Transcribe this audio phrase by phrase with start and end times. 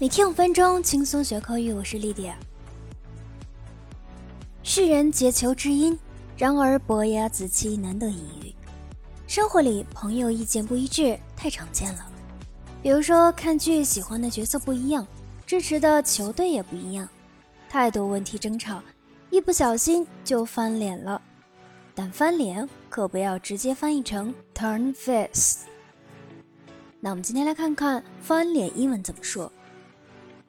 [0.00, 1.74] 每天五分钟，轻松学口语。
[1.74, 2.32] 我是丽迪。
[4.62, 5.98] 世人皆求知音，
[6.38, 8.54] 然而伯牙子期难得一遇。
[9.26, 12.06] 生活里朋友意见不一致太常见了，
[12.82, 15.06] 比如说看剧喜欢的角色不一样，
[15.44, 17.06] 支持的球队也不一样，
[17.68, 18.82] 太多问题争吵，
[19.28, 21.20] 一不小心就翻脸了。
[21.94, 25.66] 但翻脸可不要直接翻译成 turn face。
[27.00, 29.52] 那我们今天来看看翻脸英文怎么说。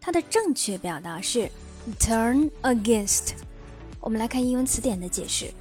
[0.01, 1.51] 它的正确表达是
[1.98, 3.33] turn against。
[4.01, 5.52] 我们来看英文词典的解释：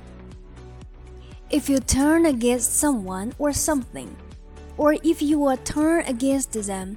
[1.49, 4.07] If you turn against someone or something,
[4.77, 6.95] or if you are turned against them,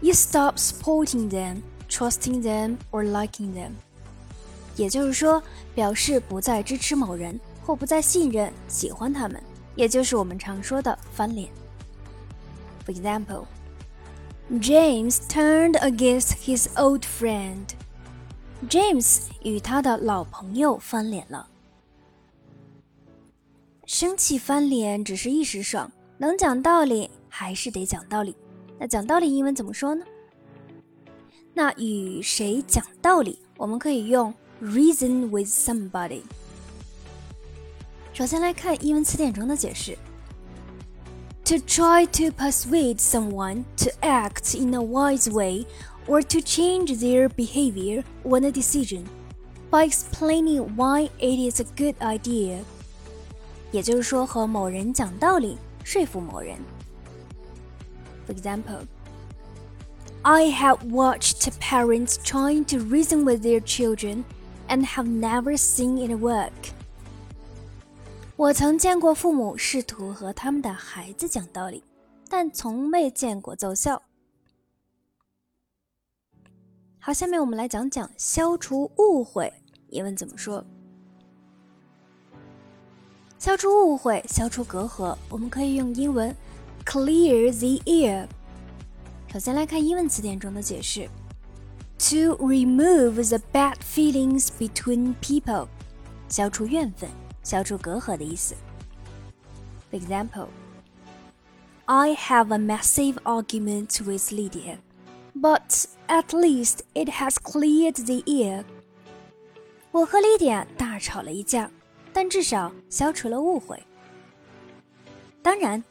[0.00, 3.72] you stop supporting them, trusting them, or liking them。
[4.76, 5.42] 也就是说，
[5.74, 9.42] 表示不再支持某人或不再信任、喜欢他们，
[9.74, 11.48] 也就是我们常说的翻脸。
[12.86, 13.46] For example.
[14.57, 17.67] James turned against his old friend.
[18.67, 21.47] James 与他的老朋友翻脸了。
[23.85, 28.35] 生气翻脸只是一时爽，能讲道理还是得讲道理。
[28.79, 30.03] 那讲道理英文怎么说呢？
[31.53, 36.23] 那与谁讲道理，我们可以用 reason with somebody。
[38.13, 39.95] 首先来看英文词典中的解释。
[41.48, 45.66] to try to persuade someone to act in a wise way
[46.06, 49.08] or to change their behavior or a decision
[49.70, 52.64] by explaining why it is a good idea.
[53.72, 56.56] 也就是说，和某人讲道理，说服某人。
[58.26, 58.86] For example,
[60.22, 64.24] I have watched parents trying to reason with their children
[64.68, 66.52] and have never seen it work.
[68.39, 71.83] 我曾见过父母试图和他们的孩子讲道理，
[72.29, 74.01] 但从没见过奏效。
[76.99, 79.53] 好，下面我们来讲讲消除误会，
[79.89, 80.63] 英文怎么说？
[83.37, 86.33] 消除误会，消除隔阂，我们可以用英文
[86.85, 88.25] clear the air。
[89.33, 91.09] 首先来看英文词典中的解释
[91.97, 95.67] ：to remove the bad feelings between people，
[96.29, 97.09] 消除怨愤。
[97.42, 98.54] 消除隔阂的意思。
[99.90, 100.48] For example,
[101.86, 104.78] I have a massive argument with Lydia,
[105.34, 108.64] but at least it has cleared the air.
[109.90, 111.70] 我和莉迪亚大吵了一架，
[112.12, 113.80] 但至少消除了误会。
[115.42, 115.84] 当然，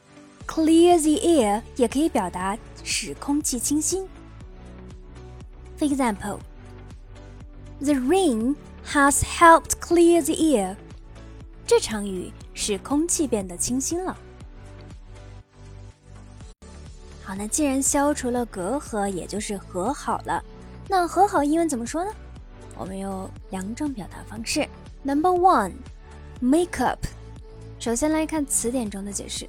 [0.46, 4.06] clear the air 也可以表达使空气清新。
[5.78, 6.40] For example,
[7.80, 8.56] the rain
[8.92, 10.76] has helped clear the air.
[11.69, 14.17] 这场雨使空气变得清新了。
[17.23, 20.43] 好，那既然消除了隔阂，也就是和好了，
[20.87, 22.11] 那和好英文怎么说呢？
[22.75, 24.67] 我们有两种表达方式。
[25.03, 27.05] Number one，make up。
[27.77, 29.47] 首先来看词典中的解释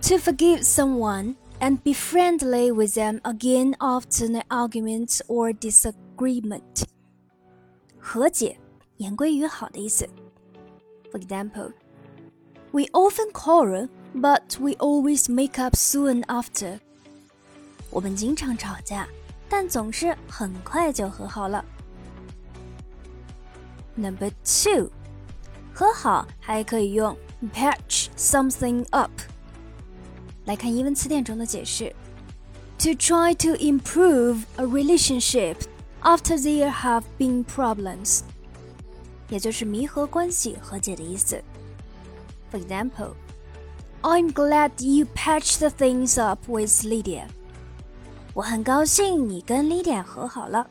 [0.00, 6.84] ：To forgive someone and be friendly with them again after an argument or disagreement。
[7.98, 8.56] 和解，
[8.96, 10.08] 言归于好的意思。
[11.11, 11.71] For example,
[12.71, 16.79] we often quarrel, but we always make up soon after.
[17.89, 19.07] 我们经常吵架，
[19.47, 21.63] 但总是很快就和好了。
[23.95, 24.91] Number two，
[25.73, 27.17] 和好还可以用
[27.53, 29.11] patch something up。
[30.45, 31.95] 来看英文词典中的解释：
[32.77, 35.55] to try to improve a relationship
[36.01, 38.21] after there have been problems。
[39.32, 41.42] 也就是弥合关系、和解的意思。
[42.50, 43.14] For example,
[44.02, 47.24] I'm glad you patched things up with Lydia.
[48.34, 50.68] 我很高兴你跟 Lydia 和好了。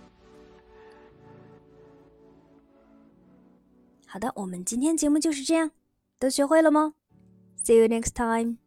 [4.05, 5.71] 好的，我们今天节目就是这样，
[6.19, 6.93] 都学会了吗
[7.65, 8.57] ？See you next time.